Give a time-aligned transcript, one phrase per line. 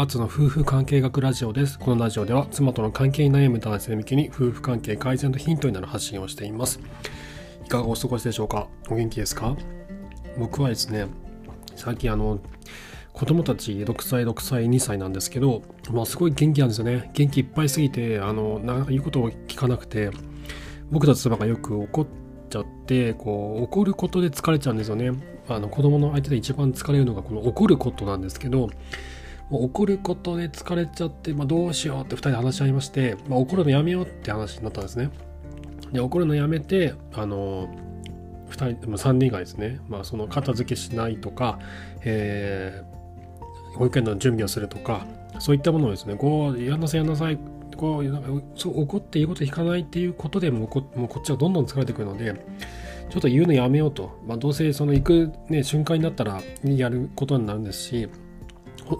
[0.00, 1.76] アツの夫婦関係学ラジオです。
[1.76, 6.78] このラジオでは妻との関係に悩む男性向けに夫婦関係改善のヒントになる発信をしています。
[7.66, 8.68] いかがお過ごしでしょうか？
[8.88, 9.56] お元気ですか？
[10.38, 11.08] 僕はですね、
[11.74, 12.38] 最近あの、
[13.12, 17.10] 子供たち6歳、6歳、2歳なんですけど、まあすごい元気なんですよね。
[17.14, 20.12] 元気いっぱいすぎて、あの、な言うことを聞かなくて、
[20.92, 22.06] 僕たち妻がよく怒っ
[22.48, 25.10] ちゃって、こう、怒ることで疲れちゃうんですよね。
[25.48, 28.70] あの、子供の相手で一番疲れるのがこの怒ることなんですけど、
[29.50, 35.10] もう怒ることで疲れちゃって、まあ、どうしようって2人で話し合いまして、まあ、怒るのやめようって話になったんですね。
[35.92, 37.68] で怒るのやめてあの
[38.50, 41.58] 2人3人がですね、まあ、その片付けしないとか、
[42.02, 45.06] えー、保育園の準備をするとか
[45.38, 47.38] そういったものをですねこうやんなさいやんなさい
[47.76, 52.34] こうそう怒って言うこと聞かないっていうことでもこもうこっちはどんどん疲れてくるので
[53.08, 58.08] ちょっと言うのやめようと、まあ、どうせその行く、ね、瞬間になったらやることになるんですし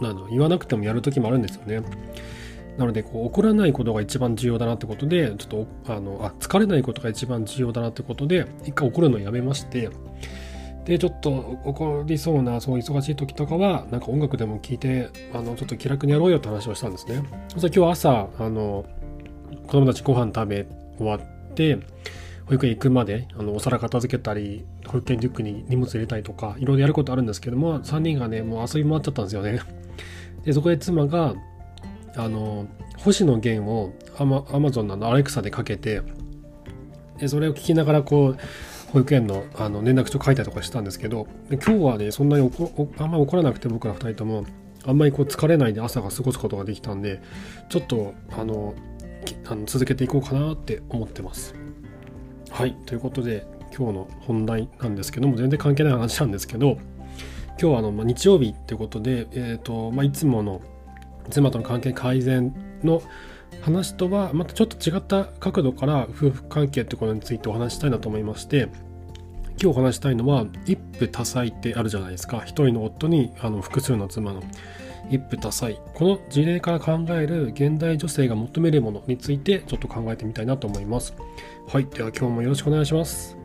[0.03, 1.83] あの言わなくてもやる時もあるんですよね。
[2.77, 9.91] なのでこう怒らないことが一番重要だなってことでちょっとあのあ疲れないことが一番重要だなってことで一回怒るのをやめまして
[10.85, 17.25] でちょっと怒りそうなそう忙しい時とかはなんか音楽でも聴いてあのちょっと気楽にやろうよって話をしたんですね。
[17.49, 18.85] そしたら今日朝あの
[19.67, 20.67] 子供たちご飯食べ
[20.99, 21.21] 終わっ
[21.55, 21.79] て
[22.49, 29.61] 保育園行くまであのお皿片付けたり保育園リュックに荷物入れたりとかいろいろやることあるんですけども3人がねもう遊び回っちゃったんですよね。
[30.45, 31.35] でそこで妻が
[32.17, 36.01] あの星野源をアマアマゾンのアレクサでかけて
[37.19, 38.37] でそれを聞きながらこう
[38.93, 42.51] 保育園のあの連絡帳書いたりとかしたんですけど今日はねそんなに
[42.99, 44.47] あんまり怒らなくて僕ら2人とも
[44.87, 47.21] あんまりこう疲れないで朝が過ごすことができたんで
[47.69, 48.75] ちょっとあの
[49.47, 51.58] あの続けていこうかなって思ってます。
[52.59, 56.77] はいということで今日の本題なんですけども全然関係ない話なんですけど
[57.51, 60.61] 今日はあの、まあ、日曜日っていうことで、えーとまあ、いつもの
[61.31, 63.01] 妻との関係改善の
[63.61, 72.43] 話とはまたちょっと違った角度から夫婦関係ってことについてお話したいなと思いまして今日お話したいのは一夫多妻ってあるじゃないですか。
[72.45, 74.43] 一人の夫にあの複数の妻の。
[75.11, 81.15] 一夫多妻この事例から考える現代女性が求めるものについてちょっと考えてみたいなと思います。
[81.67, 81.87] はい。
[81.87, 83.38] では今日もよろしくお願いします。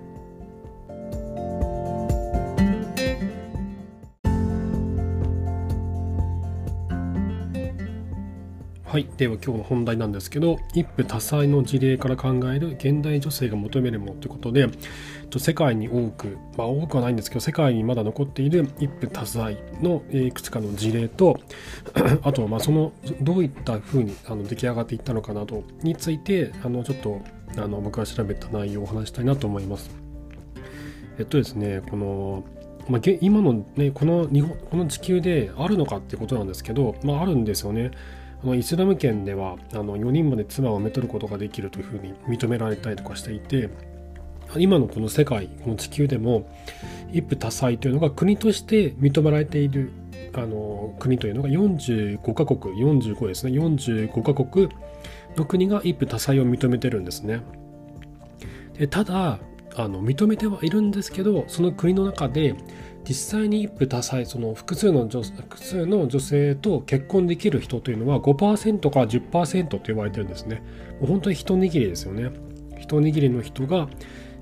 [8.93, 9.09] はい。
[9.17, 14.69] では今日の本題なんですけど、一夫多妻の事例から考える現代女性が求めるものということで、
[15.35, 19.49] 世界に多く、まあ多くはないんですけど、世界にまだ残っている一夫多妻
[19.81, 21.39] のいくつかの事例と、
[22.21, 27.19] あと、まあその、どういったふうにあの出来上がっていったのかなどについて、あの、ちょっと、
[27.57, 29.89] あの、僕が調べた内容をお話したいなと思います。
[31.17, 32.43] えっとですね、この、
[32.87, 37.89] まあ、今のね、この日本、この地球であるのかってことなんですけど、まああるんですよね。
[38.43, 43.69] このイスラム圏ではあの4人まで妻を埋めとることができるというふうに認められたりとかしていて
[44.57, 46.53] 今のこの世界この地球でも
[47.13, 49.91] 一夫多妻というのが国として認められている
[50.33, 54.67] あの国というのが45カ国45ですね45カ国
[55.37, 57.41] の国が一夫多妻を認めてるんですね。
[58.77, 59.39] でただ
[59.75, 62.55] あの認めてはいるんですけどその国の中で
[63.07, 70.63] 実際に一夫多妻その複数の女複数の女性と結婚できる人というのは5%から10%と言われてるんですね。
[70.99, 72.31] もう本当に一握りですよね。
[72.79, 73.89] 一握りの人が、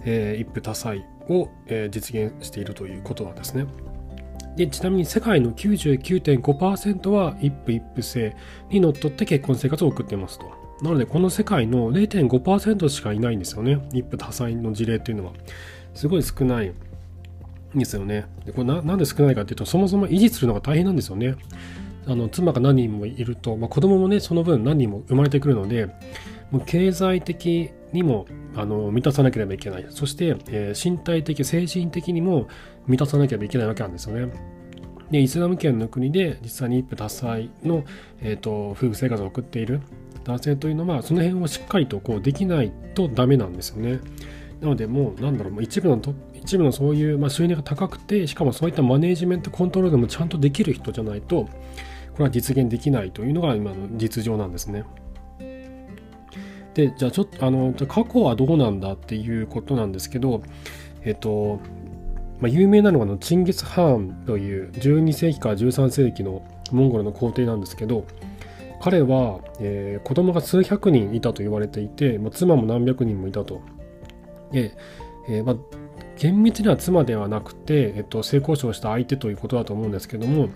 [0.06, 0.96] えー、一夫多妻
[1.30, 3.66] を、えー、実現しているということなんですね。
[4.56, 8.36] でちなみに世界の99.5%は一夫一夫制
[8.70, 10.46] にのっとって結婚生活を送っていますと。
[10.82, 15.34] なのでこの世界の0.5%しかいないんですよね一夫多妻の事例というのは
[15.94, 16.74] すごい少ない
[17.76, 18.26] んですよね。
[18.46, 21.36] でこれななんで少ないかっていうとそもそも維持するのが大変なんですよね。
[22.08, 25.88] あの妻が何人もいると、まあ、子供もねその分何人も生まれてくるので
[26.50, 28.26] もう経済的にも
[28.56, 32.48] あの満たさなければいけないそして、えー、身体的精神的にも
[32.88, 34.34] 満たさなければいけないわけなんですよね。
[35.12, 37.84] でイスラム圏の国で実際に一夫多妻の、
[38.22, 39.82] えーと、夫婦生活を送っている
[40.24, 44.00] 男性というのはその辺をしっかりとこうできないとダメなんですよね。
[44.60, 46.00] なのでもうなんだろう一部の
[46.34, 51.50] 一部のそういう、まあ、収入が高くてしかもそういったマネジメントコントロールもちゃんとできる人じゃないとこ
[52.20, 54.84] れは実現できないというのが今の実情なんですね。
[56.74, 60.42] でじゃあちょっとあの過去はどうなんだっていうことなんですけど
[61.04, 61.60] えっと
[62.40, 68.06] まあ、有名なのがチンギス・ハーンという12世紀から13世紀のモンゴルの皇帝なんですけど
[68.82, 73.62] 彼は、えー、子供が数百人いたと言われていて、まあ、妻も何百人もいたと。
[74.52, 74.76] で、
[75.30, 75.56] えーまあ、
[76.18, 80.50] 厳密には妻ではなくて、えっと、性交渉した相手ということだと思うんですけども、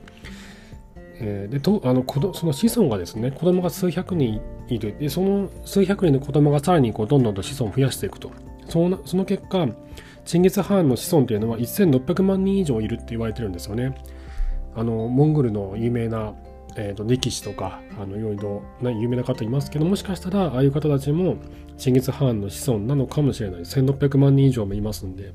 [1.19, 4.95] えー、でとあの子その子孫がですね子供が数百人いる。
[5.00, 8.31] でその数百人の子供がさらにこうどんどんと子孫を増やしていくと。
[8.68, 9.68] そのその結果
[10.25, 13.95] チンギス・ハーンの子孫というのは1600万人以上いるって言われてるんですよね。
[14.75, 16.33] あのモンゴルの有名な、
[16.77, 21.38] えーと、力士とかあのいろいろな有名な方いますけどもしかしたらああいう方たちも
[21.77, 23.62] チンギス・ハーンの子孫なのかもしれない。
[23.62, 25.33] 1600万人以上もいますんで。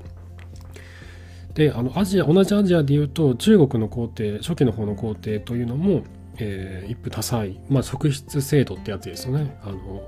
[1.55, 6.03] であのアジア同じアジアでいうと中国の皇帝初期の方の皇帝というのも、
[6.39, 9.59] えー、一夫多妻、まあ、側室制度ってやつですよね。
[9.63, 10.03] あの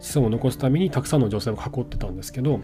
[0.00, 2.60] 子孫を残すためにたくさんの女性を囲ってたんですけど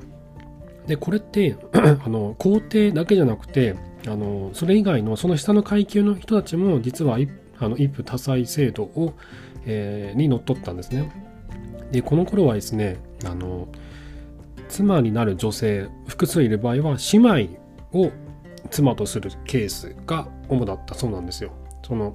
[0.88, 3.76] でこれって あの皇帝だけじゃなくて
[4.06, 7.18] あのそれ以外のその下の階級の人たちも実は
[7.60, 9.14] あの一夫多妻制度を、
[9.64, 11.10] えー、にのっとったんですね。
[11.92, 13.68] でこの頃はですねあの
[14.68, 17.58] 妻になる女性複数いる場合は姉妹
[17.92, 18.12] を
[18.70, 21.52] 妻とするケースが主だったそうなんですよ。
[21.86, 22.14] その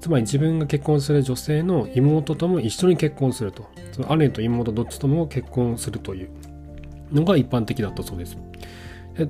[0.00, 3.70] つまり自分が結婚する女性の妹とも一緒に結婚すると。
[3.92, 6.30] その姉と妹どっちとも結婚するという
[7.12, 8.36] のが一般的だったそうです。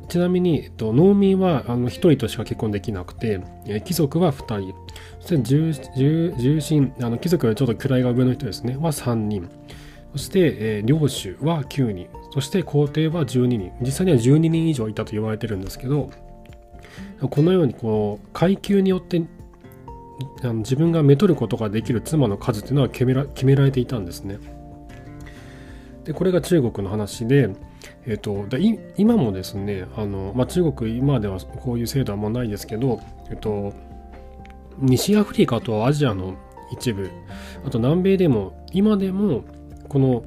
[0.08, 4.75] ちなみに、えっと、農民はあの1人としか結婚できなくて、え貴族は2人、
[5.20, 9.49] そして重重臣、あの貴族よりちょっと位が上の人ですね、は3人、
[10.12, 16.11] そして、えー、領主は9人、そして皇帝は12人、実際には12人以上いたと言われてるんですけど、
[17.20, 19.23] このようにこう階級によって
[20.43, 24.38] あの自分がめとることができる妻の数っていうのは決めら決められていたんですね。
[26.05, 27.50] でこれが中国の話で、
[28.05, 28.46] えーと、
[28.96, 33.00] 今もですねあの、まあ、中国今ではこういう制度はもうないですけど、
[33.31, 33.73] えーと、
[34.79, 36.37] 西アフリカとアジアの
[36.73, 37.11] 一部
[37.64, 39.44] あと南米でも今でも
[39.88, 40.25] この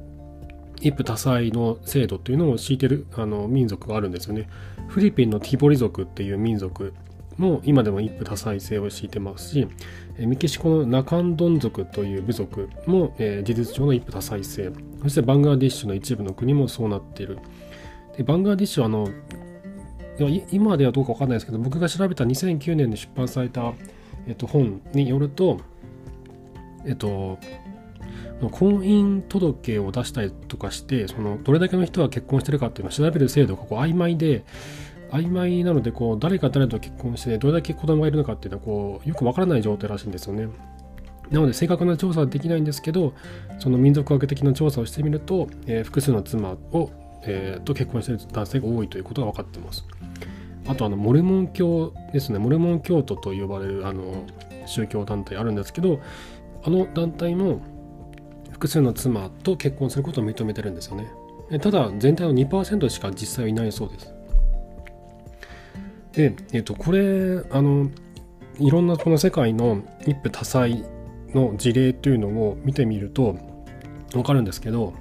[0.80, 4.48] 一夫多妻の制度っていうのを敷いてるあの民族があるんですよね。
[4.88, 6.92] フィリピンのティボリ族っていう民族
[7.38, 9.68] も今でも一夫多妻制を敷いてますし、
[10.18, 14.70] メキシコのナカンドン族という部族も、えー、事実上の一夫多妻制、
[15.06, 17.38] そしてバングラディッシュの一部の国もそうなっている。
[18.16, 19.08] でバングラディッシュはあの
[20.50, 23.72] 今ではどうかわかんないですけど、僕が調べた2009年に出版された、
[24.26, 25.60] えっと、本によると、
[26.84, 27.38] えっと、
[28.50, 34.44] 婚姻届を出したりとかして、そのどれだけの人が結婚してるかっていうのを調べる制度がこう曖昧で、
[35.10, 40.48] 曖昧なのでこう誰が誰と結婚してどれだけ子供がいるのかっていうのはこうよくわからない状態らしいんですよね。
[41.30, 43.14] なので正確な調査はできないんですけど
[43.58, 46.90] その民族学的な調査をしてみると、えー、複数の妻を、
[47.22, 49.84] えー、と結婚している男性が多いということが分かってます。
[50.68, 54.26] あとあのモルモン教ですねモルモン教徒と呼ばれるあの
[54.66, 56.00] 宗教団体あるんですけど
[56.64, 57.60] あの団体も
[58.50, 61.08] 複数の妻と結婚することを認めてるんですよね。
[61.60, 64.16] ただ全体の2%しか実際はいないそうです。
[66.16, 67.90] で、えっ、と、これ、あの、
[68.58, 70.68] いろんなこの世界の一夫多妻
[71.34, 73.36] の事例というのを見てみると
[74.12, 74.94] 分かるんですけど、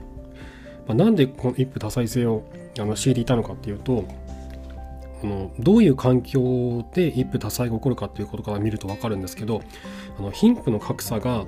[0.88, 2.44] まあ、なんでこの一夫多妻制を
[2.80, 4.06] あの敷いていたのかっていうと
[5.24, 9.62] あのどういう環境で一夫多妻が起こるかっていうことから見ると分かるんですけど
[10.18, 11.46] あの貧富の格差が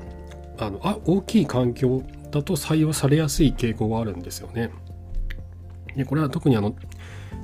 [0.58, 4.72] あのあ大きい環境だと採用されやすい傾向があるんですよね。
[5.96, 6.76] でこれは特にあの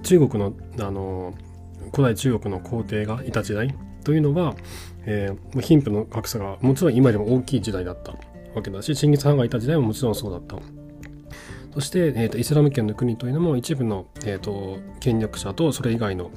[0.04, 1.34] 中国のあの
[1.92, 4.56] 古代中国の皇帝がいた時代というのは、
[5.06, 8.14] えー、貧富の格差がもちろん今でも大きい時代だった
[8.56, 10.58] わけだしチンギス・ハンがいた時代ももちろんそうだった。
[11.74, 16.30] そして、えーと、イスラム圏の国というのも一部の、えーと、権力者とそれ以外の、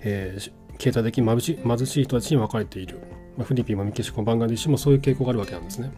[0.00, 2.98] えー、経済的貧し貧しい人たちに分かれている。
[3.36, 5.90] まあ、フィリピンもメキシコもバンガディッシュもそういう傾向があるわけなんですね。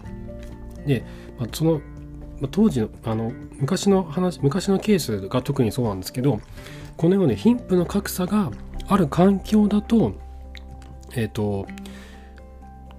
[0.87, 1.05] で、
[1.39, 1.81] まあ、その、
[2.41, 6.41] まあ、当時のあの昔の話昔のケースが特にそうなんですけど
[6.97, 8.51] このように貧富の格差が
[8.89, 10.13] ある環境だと
[11.15, 11.67] えっ、ー、と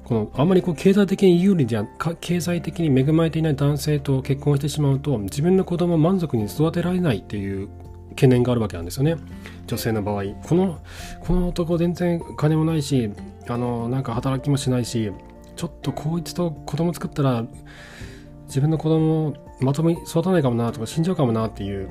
[0.04, 1.86] このあまりこう経済的に有利じゃ
[2.22, 7.68] 経済的に恵まれていない男性と結婚してしまうと自分の子供を満足に育てられないっていう
[8.12, 9.18] 懸念があるわけなんですよね。
[9.68, 10.24] 女性の場合。
[10.48, 10.80] この
[11.20, 13.12] この男全然金もないし
[13.50, 15.12] あのなんか働きもしないし
[15.58, 17.46] ちょっとこいつと子供作ったら
[18.46, 21.90] 自分の子供をまともに育たないかもなとか死んじゃうかもなっていうっ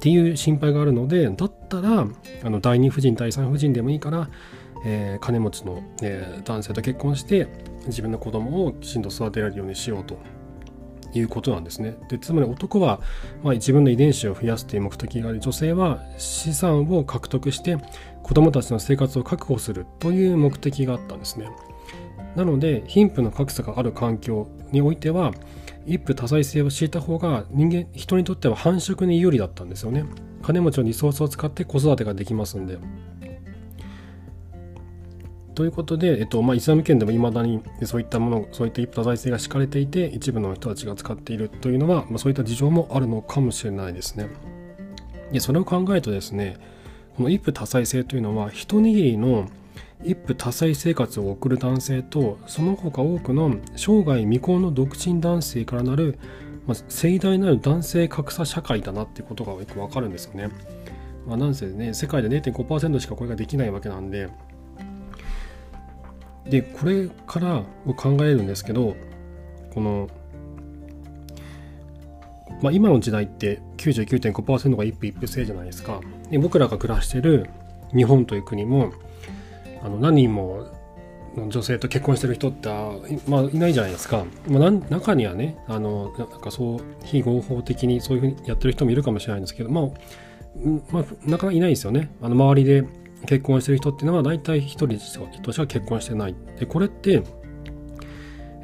[0.00, 2.06] ていう心配があるのでだったら
[2.42, 4.28] あの第二夫人第三夫人でもいいから、
[4.84, 7.48] えー、金持ちの、えー、男性と結婚して
[7.86, 10.18] 自分の子供をきちんと育てられるようにしようと
[11.14, 11.96] いうことなんですね。
[12.08, 13.00] でつまり男は、
[13.42, 17.78] まあ、自分の遺伝子を増やすという目的があり女性は資産を獲得して
[18.22, 21.48] 子供たちの生活を確保するという目的があったんですね。
[22.34, 25.32] なので貧富の格差がある環境においては
[25.86, 30.04] 一夫多妻制を敷いた方が人間人にとっては繁殖に有利だったんですよね
[30.42, 32.78] 金持ちのリソースを使って子育てができますんで
[35.54, 44.28] ということで、えっとまあ、イスラム圏でもいまだにそういったものそういった一夫多妻制が敷かれていて一部の人たちが使っているというのは、まあ、そういった事情もあるのかもしれないですね。
[45.32, 46.58] でそれを考えるとですね
[47.16, 49.48] この一夫多妻制というのは一握りの
[50.02, 56.18] 一夫多妻生活を送る男性とその他多くの生涯未婚の独身男性からなる、
[56.66, 60.50] まあ、盛大なる男性格差社会だなっていうことがよくわかるんですよね。
[61.26, 64.28] まあ、なんせね世界で0.5%しかこれができないわけなんで
[66.48, 67.62] でこれから
[67.96, 68.96] 考えるんですけど
[69.72, 70.08] この、
[72.62, 76.00] まあ、今の時代って99.5%が一夫一夫制じゃないですか。
[76.30, 77.48] で僕らが暮らしてる
[77.94, 78.92] 日本という国も
[79.82, 80.66] あの何人も
[81.48, 82.68] 女性と結婚してる人って、
[83.26, 89.84] まあ、いないじゃないですか、まあ、中にはねあのなんかそう非合法的にそういうふうにやってる人もいるかもしれないんですけど、まあ、
[90.90, 92.10] まあ、なかなかいないですよね。
[92.22, 92.84] あの周りで
[93.26, 94.88] 結婚してる人っていうのは大体1人
[95.42, 96.34] としては結婚してない。
[96.58, 97.22] で、これって、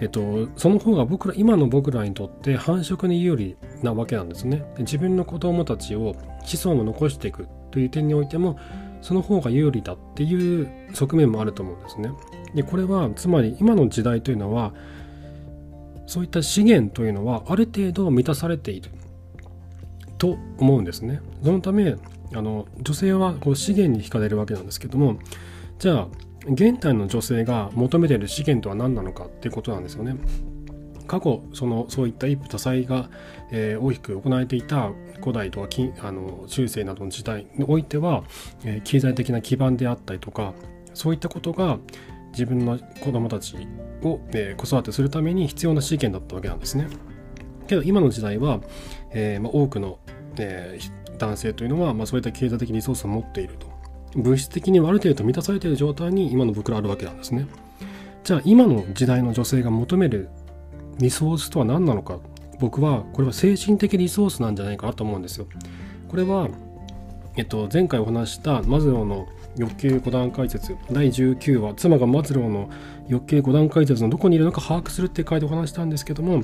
[0.01, 4.59] えっと、その方が僕ら、今の僕らにとって繁殖に有利なわけなんですね。
[4.77, 6.15] で自分の子供たちを
[6.45, 8.59] 子孫を残していくという点においても、
[9.03, 12.13] その方が有利だっていう側面もあると思うんですね。
[12.55, 14.73] で、これは、つまり今の時代というのは、
[16.07, 18.91] そういった資源というのはある程度満たされている
[20.19, 21.21] と思うんですね。
[21.45, 21.95] そのため、
[22.33, 25.19] あの女性はこう資源に惹かれるわけなんですけども
[25.79, 26.09] じゃあ
[26.47, 30.17] 現代の女性が求めている資源とは何なのかっていうことなんですよね。
[31.07, 33.11] 過去そのそういった一夫多妻が、
[33.51, 35.69] えー、大きく行われていた古代とか
[36.03, 38.23] あの中世などの時代においては、
[38.65, 40.55] えー、経済的な基盤であったりとか
[40.95, 41.79] そういったことが
[42.31, 43.57] 自分の子供たち
[44.05, 46.87] を、えー、子育てするために必要な資源だったわけなんですね。
[47.67, 48.61] けど今の時代は、
[49.11, 49.99] えーまあ、多くの、
[50.39, 53.69] えー、男性というのは、まあ、そういった経済的リソースを持っていると。
[54.17, 57.47] 物質的にはある程度満たされている状態に今の僕らあるわけなんですね。
[58.25, 60.29] じゃあ今の時代の女性が求める
[60.99, 62.19] リソースとは何なのか。
[62.59, 65.47] 僕はこれは精神的リソースなんじゃないかなと思うんですよ。
[66.09, 66.49] これは
[67.37, 69.27] えっと前回お話したマズローの
[69.57, 70.77] 欲求5段階説。
[70.91, 72.71] 第19話妻がマズローの
[73.09, 76.43] 欲求5段階説のどこにいるのか把握するって回でお話したんですけども、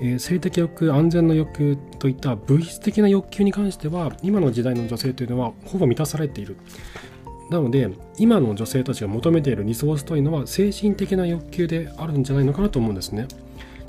[0.00, 6.56] えー、性的欲求安全の欲求といった物質的な欲求に関しては今の時代の女性というのはほぼ満たされている。
[7.50, 13.26] なので今の女性たちが求めているリソースというのは精神的な欲求であるんじゃないのかなと思うんですね。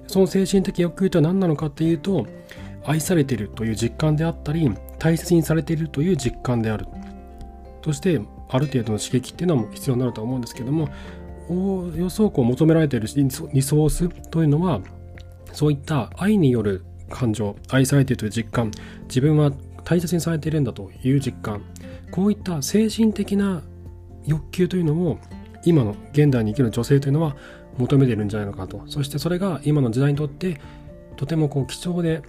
[0.07, 2.25] その精神的欲求とは何なのかっていうと
[2.85, 6.87] 愛されているという実感であったり大切にされているという実感である。
[7.83, 10.89] そしてある程度の刺激っていうのも必要になると思うんですけども
[11.49, 14.81] およそこう求められているリソースというのは
[15.53, 18.71] そういった愛による感情愛されているという実感
[19.03, 19.51] 自分は
[19.83, 21.63] 大切にされているんだという実感
[22.11, 23.61] こういった精神的な
[24.25, 25.17] 欲求というのを
[25.65, 27.35] 今の現代に生きる女性というのは
[27.77, 30.61] 求めているんじゃないのかとそしてそれが今の時代にとって
[31.15, 32.21] とてもこう貴重で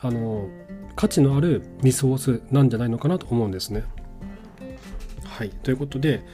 [0.00, 0.48] あの
[0.94, 3.84] 価値のあるリソースなんじゃないのかなと思うんですね。
[5.38, 6.24] はい、ということで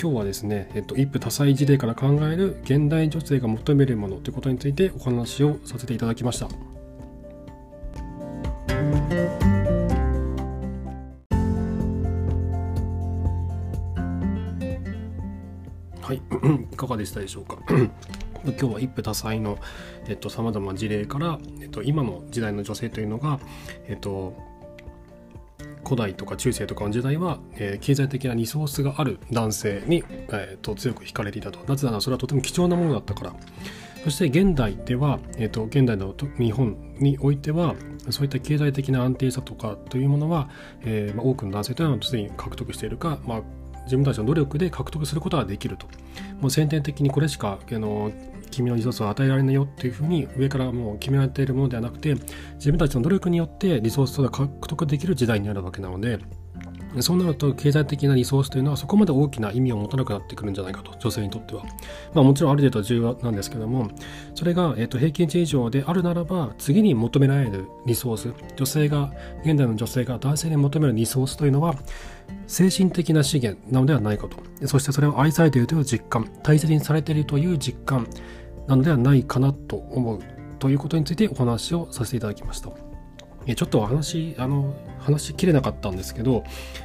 [0.00, 6.46] 今日はですね、えっと、一夫多妻事例から考える現代女性が求めるものということについてお話をさせていただきました。
[16.00, 16.22] はい、
[16.72, 17.58] いかがでしたでしょうか？
[18.44, 19.58] 今日は一夫多妻の
[20.30, 23.40] さまざまな事例から、えっと、今の時代の女性というのが、
[23.88, 24.47] えっと、
[25.88, 31.60] 古代とか中世とかの時代は、えー、経済的なリソースがある男性に、えーと、強く惹かれていたと。
[31.66, 33.34] なぜならそれはとても貴重なものだったから。
[34.04, 37.74] そして現代では、えーと、現代の日本においては
[38.10, 40.50] そういった経済的な安定さとかというものは、
[40.82, 43.42] えーまあ、多くの男性というのはすでに獲得しているか、まあ、
[43.84, 45.86] 自分たちの努力で獲得することができると。
[46.40, 48.12] もう先天的にこれしかあの
[48.50, 52.14] 君のリソースを与えられないよっていうふうに上からもう決められているものではなくて
[52.54, 56.18] 自分たちの努力によってリソースが獲得できる時代にあるわけなので
[57.00, 61.64] そうなると経済的なリソースというのはそこまで大きな意味を持たなくなってくるんじゃないかと女性にとっては、
[62.14, 63.90] まあ、もちろんある程度重要なんですけども
[64.34, 69.12] それが、えー、と平均値以上であるならば次に求められるリソース女性が
[69.44, 71.74] 現代の女性が男性に求めるリソースというのは
[72.46, 74.38] 精神的な資源なのではないかと。
[74.66, 78.06] そしてそれを愛されているという実感大切にされているという実感
[78.68, 80.20] なのではないかなと思う
[80.58, 82.70] ということについてお話をさせていただきました。
[83.54, 86.44] ちょっと話、あの、話しきれなかったんですけど、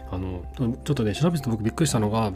[0.10, 0.44] あの、
[0.86, 2.32] ちょっとね、調べて僕びっくりしたのが、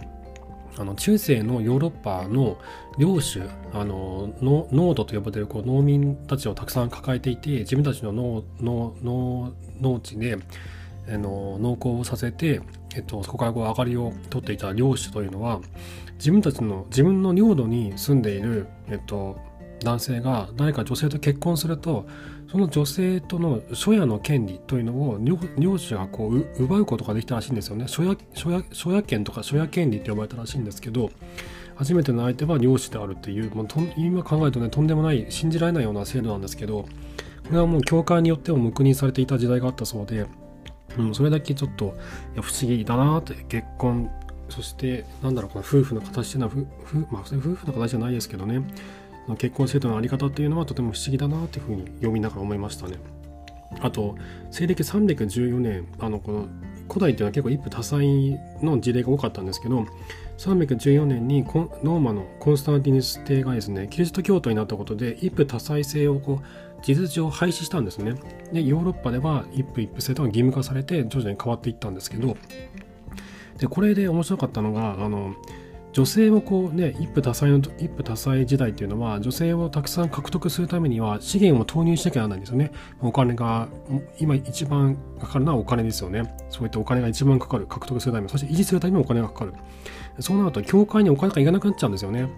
[0.79, 2.57] あの中世のヨーロッパの
[2.99, 3.41] 領主
[3.73, 10.37] あのノードと呼ばれるこう農民たちをたくさん抱えていて自分たちの農農農農地で
[11.07, 12.61] 農耕をさせて、
[12.95, 15.61] えっと、そこからこう上がりを取っていた領主というのは
[16.17, 19.37] 自分たちの自分の領土に住んでいる、えっと、
[19.83, 22.07] 男性が誰か女性と結婚すると
[22.49, 25.19] その女性との所有の権利というのを
[25.57, 27.87] 領主がこう奪うことができたらしいんですよね。
[27.87, 31.11] 所有所有所有権とか所有権利って呼ばれたらしいんですけど
[31.75, 36.87] 初めての相手は領主であるっていうもう今考えるとねとんでもない信じられないような制度なんですけどこ
[37.51, 40.25] れはもう教会によっても黙認されていた時代があったそうで、
[40.97, 41.95] うん、それだけちょっと
[42.41, 44.09] 不思議だなって結婚
[44.49, 48.61] そしてなんだろうこの夫婦の形っていうのは夫,、まあ、夫婦の形じゃないですけどね
[49.37, 52.97] 結婚制度のあり方っていうのはとても不思議だなっていうふうに読みながら思いましたね。
[53.81, 54.15] あと
[54.49, 56.47] 西暦314年あのこの
[56.87, 57.99] 古代っていうのは結構一夫多妻
[58.61, 59.85] の事例が多かったんですけど
[60.37, 66.45] 314年にローマのコンスタンティヌス帝がですねキリスト教徒になったことで一夫多妻制をこう
[66.81, 68.15] 事実上廃止したんですね
[68.53, 72.37] でヨーロッパでは一夫一夫制とが義務化されて徐々に変わっていったんですけど
[73.57, 75.35] でこれで面白かったのがあの
[75.93, 82.71] 女性をこうね一夫多妻の一夫多妻時代っていうのは女性をたくさん獲得するためには資源を投入しなきゃならないんですよね。
[83.01, 83.67] お金が
[84.19, 86.35] 今一番かかるのはお金ですよね。
[86.49, 87.65] そういったお金が一番かかる。
[87.65, 89.53] 獲得するためそして維持するためにもお金がかかる。
[90.19, 92.29] そうなると教会にお金がいかなくなっちゃうんですよね。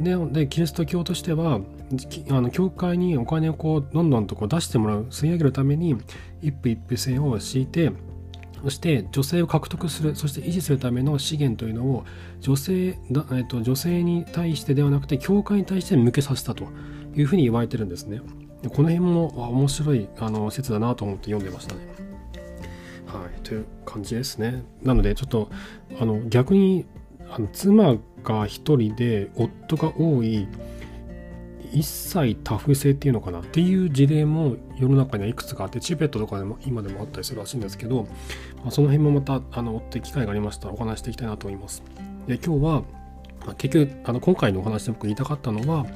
[0.00, 1.60] ででキリスト教としては
[2.30, 5.96] あの教会にお金をこうどんどんとこう出してもらう吸い上げるために
[6.42, 7.92] 一夫一夫制を敷いて
[8.62, 12.04] そして女性を獲得するそして維持するための資源というのを
[12.40, 16.68] 女性だ、えっと、女性に対してではなくて教会に対して向けさせたと
[17.14, 18.20] いうふうに言われてるんですね。
[18.62, 21.80] でこの辺も面白いあの説だなと思って読んでましたね。
[23.06, 24.62] はい、という感じですね。
[24.82, 25.50] なのでちょっと
[26.00, 26.86] あの逆に
[27.28, 30.46] あの妻が一人で夫が多い
[31.72, 38.06] 一切タフ性っていうのかなっていう事例も世の中にはいくつかあってチベットとかでも今でもあったりするらしいんですけど、
[38.56, 41.82] まあ、その辺もまたあの追って機会がありましたらお話していきたいなと思います。
[42.26, 42.82] で今日は、
[43.46, 45.86] まあ、結局あの今回のお話で僕言いたかったのは、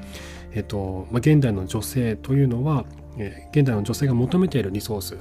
[0.53, 2.85] えっとまあ、現代の女性というのは、
[3.19, 5.19] え、現代の女性が求めているリソース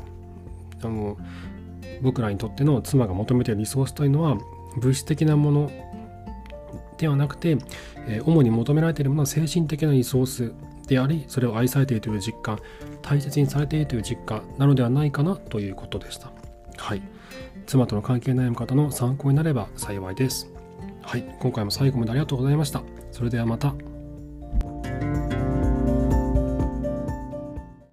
[0.83, 1.17] あの
[2.01, 4.37] 僕らにとっての妻が求めているリソースというのは
[4.77, 5.71] 物質的なもの
[6.97, 7.57] ではなくて、
[8.07, 10.53] え主に求められているものは精神的なリソース
[10.87, 12.59] でありそれを愛されているという実感
[13.01, 16.31] 大切にされているという実感なのではないかなということでした。
[16.77, 17.01] はい。
[17.65, 20.51] 妻との関係悩む方の参考になれば幸いです。
[21.01, 21.23] はい。
[21.39, 22.83] 今回も最後までありがとうございました。
[23.11, 23.94] それではまた。